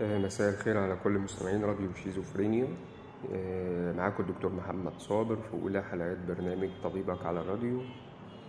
[0.00, 2.68] آه، مساء الخير على كل مستمعين راديو شيزوفرينيا.
[3.34, 7.80] آه، معاكم الدكتور محمد صابر في أولى حلقات برنامج طبيبك على الراديو.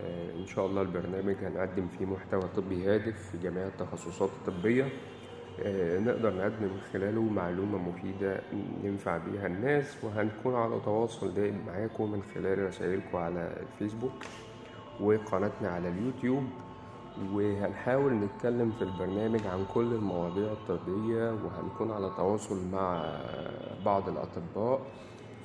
[0.02, 4.88] آه، إن شاء الله البرنامج هنقدم فيه محتوى طبي هادف في جميع التخصصات الطبية.
[5.98, 8.40] نقدر نقدم من خلاله معلومة مفيدة
[8.84, 14.12] ننفع بيها الناس وهنكون على تواصل دائم معاكم من خلال رسائلكم على الفيسبوك
[15.00, 16.44] وقناتنا على اليوتيوب.
[17.32, 23.04] وهنحاول نتكلم في البرنامج عن كل المواضيع الطبية وهنكون على تواصل مع
[23.84, 24.80] بعض الأطباء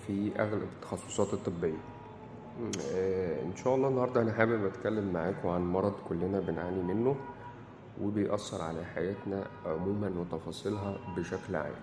[0.08, 1.78] في أغلب التخصصات الطبية.
[2.94, 7.16] آه، إن شاء الله النهاردة أنا حابب أتكلم معاكم عن مرض كلنا بنعاني منه
[8.02, 11.74] وبيأثر على حياتنا عموما وتفاصيلها بشكل عام.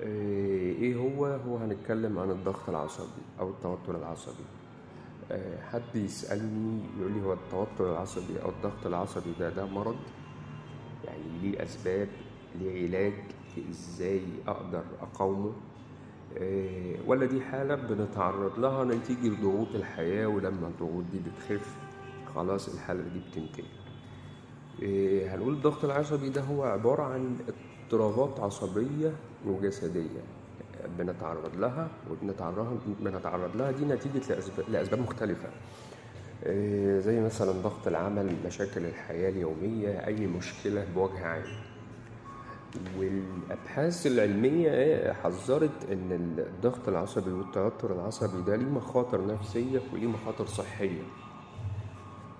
[0.00, 4.44] آه، إيه هو؟ هو هنتكلم عن الضغط العصبي أو التوتر العصبي.
[5.72, 9.96] حد يسألني يقول لي هو التوتر العصبي أو الضغط العصبي ده ده مرض؟
[11.04, 12.08] يعني ليه أسباب؟
[12.60, 13.12] ليه علاج؟
[13.70, 15.52] إزاي أقدر أقاومه؟
[16.38, 21.76] آه، ولا دي حالة بنتعرض لها نتيجة ضغوط الحياة ولما الضغوط دي بتخف
[22.34, 23.64] خلاص الحالة دي بتنتهي.
[24.82, 27.36] آه، هنقول الضغط العصبي ده هو عبارة عن
[27.84, 29.12] اضطرابات عصبية
[29.46, 30.20] وجسدية.
[30.98, 33.70] بنتعرض لها وبنتعرض بنتعرض لها.
[33.70, 34.34] دي نتيجة
[34.68, 35.48] لأسباب, مختلفة.
[36.44, 41.42] آه، زي مثلا ضغط العمل مشاكل الحياة اليومية أي مشكلة بوجه عام.
[42.98, 51.02] والأبحاث العلمية حذرت إن الضغط العصبي والتوتر العصبي ده ليه مخاطر نفسية وليه مخاطر صحية.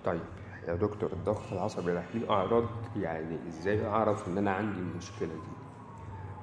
[0.05, 0.21] طيب
[0.69, 2.65] يا دكتور الضغط العصبي ده ليه أعراض؟
[2.97, 5.62] يعني إزاي أعرف إن أنا عندي المشكلة دي؟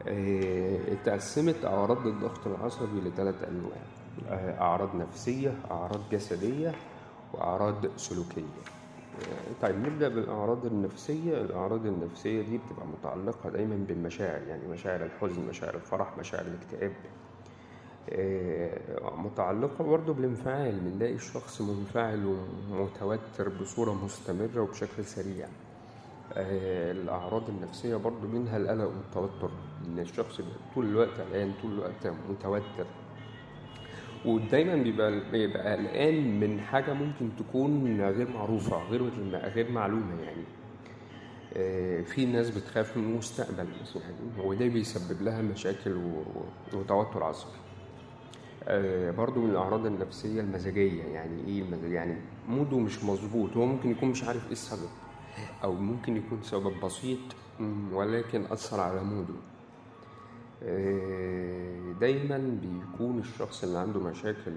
[0.07, 3.77] اتقسمت أعراض الضغط العصبي لثلاث أنواع.
[4.29, 6.73] آه، أعراض نفسية أعراض جسدية
[7.33, 8.41] وأعراض سلوكية.
[8.41, 11.41] آه، طيب نبدأ بالأعراض النفسية.
[11.41, 16.91] الأعراض النفسية دي بتبقى متعلقة دايما بالمشاعر يعني مشاعر الحزن مشاعر الفرح مشاعر الاكتئاب.
[18.09, 20.79] آه، متعلقة برضه بالانفعال.
[20.79, 22.25] بنلاقي الشخص منفعل
[22.71, 25.45] ومتوتر بصورة مستمرة وبشكل سريع.
[25.45, 25.68] آه،
[26.37, 29.49] الأعراض النفسية برضو منها القلق والتوتر
[29.87, 30.41] إن الشخص
[30.75, 32.85] طول الوقت قلقان طول الوقت متوتر.
[34.25, 40.43] ودايما بيبقى بيبقى قلقان من حاجة ممكن تكون غير معروفة غير غير معلومة يعني.
[41.53, 45.97] آه، في ناس بتخاف من المستقبل يعني وده بيسبب لها مشاكل
[46.73, 47.57] وتوتر عصبي.
[48.63, 51.63] آه، برضو من الأعراض النفسية المزاجية يعني إيه
[51.93, 52.15] يعني
[52.49, 54.89] موده مش مظبوط هو ممكن يكون مش عارف إيه السبب.
[55.63, 57.19] أو ممكن يكون سبب بسيط
[57.91, 59.33] ولكن أثر على موده.
[60.63, 64.51] آه، دايما بيكون الشخص اللي عنده مشاكل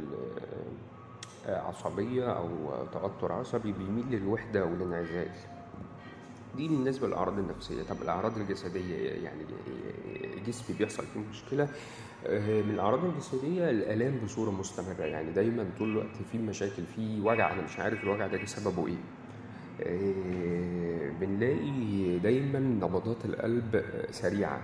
[1.46, 2.48] آه، آه، عصبية أو
[2.92, 5.28] توتر عصبي بيميل للوحدة والانعزال
[6.56, 7.82] دي بالنسبة للأعراض النفسية.
[7.82, 9.44] طب الأعراض الجسدية يعني
[10.46, 11.68] جسمي بيحصل فيه مشكلة
[12.28, 15.02] من الأعراض الجسدية الآلام بصورة مستمرة.
[15.04, 18.96] يعني دايما طول الوقت في مشاكل في وجع أنا مش عارف الوجع ده سببه إيه.
[21.20, 24.60] بنلاقي دايما نبضات القلب سريعة.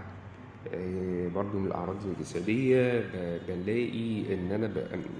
[0.74, 3.00] آه، برضو من الأعراض الجسدية
[3.48, 4.72] بنلاقي إن أنا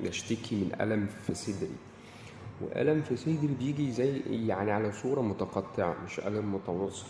[0.04, 1.71] بشتكي من ألم في صدري.
[2.60, 7.06] وألم في صدري بيجي زي يعني على صورة متقطعة مش ألم متواصل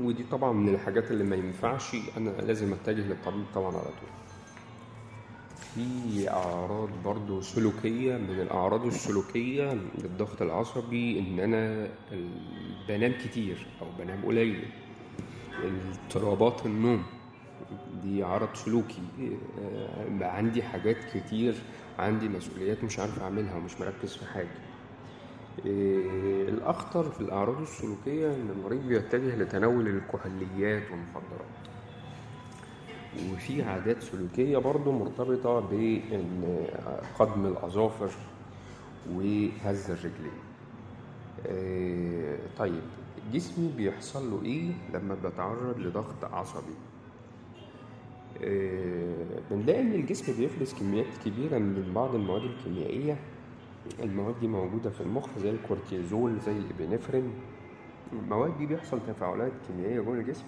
[0.00, 4.23] ودي طبعا من الحاجات اللي ما ينفعش أنا لازم أتجه للطبيب طبعا على طول.
[5.74, 12.30] في أعراض برضو سلوكية من الأعراض السلوكية للضغط العصبي أنا ال-
[12.88, 14.64] بنام كتير أو بنام قليل.
[15.64, 17.02] اضطرابات النوم
[18.02, 19.02] دي عرض سلوكي.
[19.60, 21.54] آه، عندي حاجات كتير
[21.98, 24.58] عندي مسؤوليات مش عارف أعملها ومش مركز في حاجة.
[25.66, 31.73] آه، الأخطر في الأعراض السلوكية إن المريض بيتجه لتناول الكحوليات والمخدرات.
[33.32, 36.56] وفي عادات سلوكية برضو مرتبطة بإن
[37.18, 38.10] قدم الأظافر
[39.12, 40.38] وهز الرجلين.
[41.46, 42.82] آه، طيب
[43.32, 46.74] جسمي بيحصل له إيه لما بتعرض لضغط عصبي؟
[48.44, 49.14] آه،
[49.50, 53.16] بنلاقي إن الجسم بيفرز كميات كبيرة من بعض المواد الكيميائية.
[54.02, 57.30] المواد دي موجودة في المخ زي الكورتيزول زي الإبنفرين.
[58.12, 60.44] المواد دي بيحصل تفاعلات كيميائية جوه الجسم.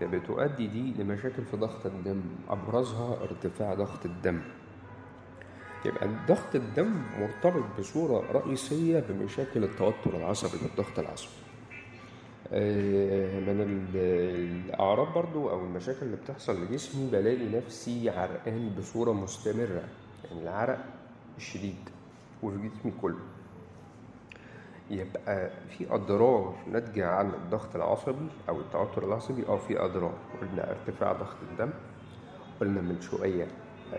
[0.00, 4.40] فبتؤدي دي لمشاكل في ضغط الدم أبرزها ارتفاع ضغط الدم.
[5.84, 11.32] يبقى ضغط الدم مرتبط بصورة رئيسية بمشاكل التوتر العصبي والضغط العصبي.
[12.52, 13.96] آه، من ال-
[14.64, 19.82] الأعراض برضو أو المشاكل اللي بتحصل لجسمي بلاقي نفسي عرقان بصورة مستمرة
[20.24, 20.84] يعني العرق
[21.36, 21.88] الشديد
[22.42, 23.18] وفي جسمي كله.
[24.90, 30.12] يبقى في أضرار ناتجة عن الضغط العصبي أو التوتر العصبي آه في أضرار.
[30.40, 31.70] قلنا ارتفاع ضغط الدم
[32.60, 33.46] قلنا من شوية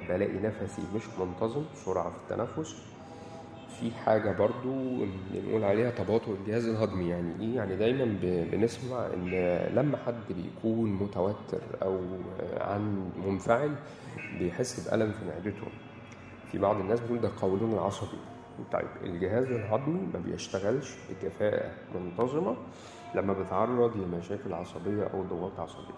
[0.10, 2.76] بلاقي نفسي مش منتظم سرعة في التنفس.
[3.80, 7.10] في حاجة برضو بنقول عليها تباطؤ الجهاز الهضمي.
[7.10, 9.30] يعني إيه؟ يعني دايما بنسمع إن
[9.76, 12.00] لما حد بيكون متوتر أو
[12.58, 13.76] عن منفعل
[14.40, 15.68] بيحس بألم في معدته.
[16.52, 18.18] في بعض الناس بتقول ده قولون العصبي.
[18.72, 22.56] طيب الجهاز الهضمي ما بيشتغلش بكفاءة منتظمة
[23.16, 25.94] لما بيتعرض لمشاكل عصبية أو ضغوط عصبية.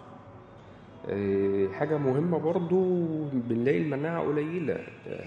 [1.08, 4.84] إيه، حاجة مهمة برضو بنلاقي المناعة قليلة.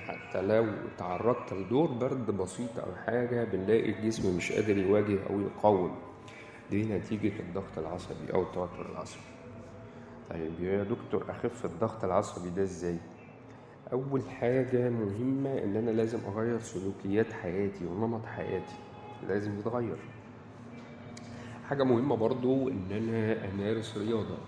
[0.07, 0.67] حتى لو
[0.99, 5.97] تعرضت لدور برد بسيط أو حاجة بنلاقي الجسم مش قادر يواجه أو يقاوم.
[6.71, 9.23] دي نتيجة الضغط العصبي أو التوتر العصبي.
[10.31, 12.97] طيب يا دكتور أخف الضغط العصبي ده إزاي؟
[13.93, 18.75] أول حاجة مهمة إن أنا لازم أغير سلوكيات حياتي ونمط حياتي
[19.29, 19.97] لازم يتغير.
[21.69, 24.39] حاجة مهمة برضو إن أنا أمارس رياضة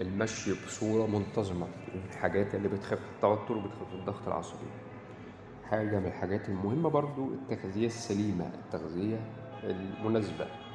[0.00, 4.66] المشي بصورة منتظمة من الحاجات اللي بتخفف التوتر وبتخفف الضغط العصبي.
[5.64, 9.20] حاجة من الحاجات المهمة برضو التغذية السليمة التغذية
[9.64, 10.44] المناسبة.
[10.44, 10.69] آه،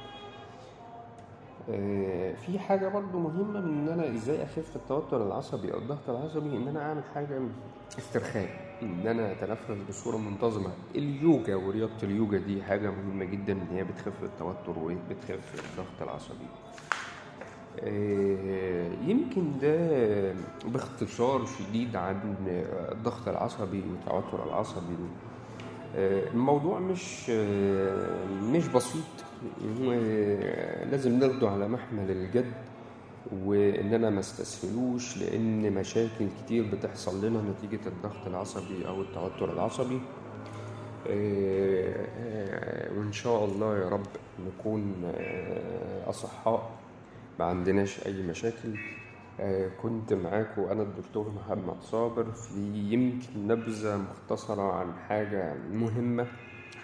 [2.46, 6.68] في حاجة برضو مهمة من إن أنا إزاي أخف التوتر العصبي أو الضغط العصبي إن
[6.68, 7.42] أنا أعمل حاجة
[7.98, 10.70] استرخاء إن أنا أتنفس بصورة منتظمة.
[10.96, 16.48] اليوجا ورياضة اليوجا دي حاجة مهمة جدا إن هي بتخفف التوتر وبتخفف الضغط العصبي.
[17.80, 20.34] آه، يمكن ده
[20.66, 22.36] باختصار شديد عن
[22.92, 24.96] الضغط العصبي والتوتر العصبي.
[25.96, 29.04] آه، الموضوع مش آه، مش بسيط.
[29.94, 32.52] آه، لازم ناخده على محمل الجد
[33.46, 40.00] وإننا ما استسهلوش لأن مشاكل كتير بتحصل لنا نتيجة الضغط العصبي أو التوتر العصبي.
[41.10, 44.08] آه، آه، وإن شاء الله يا رب
[44.48, 45.12] نكون
[46.08, 46.72] أصحاء
[47.40, 48.76] ما عندناش أي مشاكل.
[49.82, 52.60] كنت معاكم أنا الدكتور محمد صابر في
[52.94, 56.28] يمكن نبذة مختصرة عن حاجة مهمة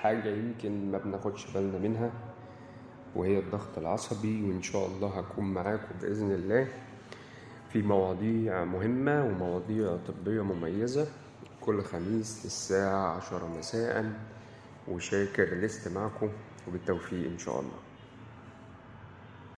[0.01, 2.11] حاجة يمكن ما بناخدش بالنا منها.
[3.15, 6.67] وهي الضغط العصبي وإن شاء الله هكون معاكم بإذن الله
[7.69, 11.07] في مواضيع مهمة ومواضيع طبية مميزة.
[11.61, 14.11] كل خميس للساعة عشرة مساء
[14.87, 16.29] وشاكر لاستماعكم
[16.67, 17.90] وبالتوفيق إن شاء الله.